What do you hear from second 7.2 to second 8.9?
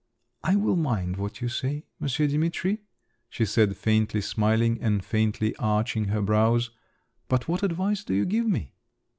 "but what advice do you give me?"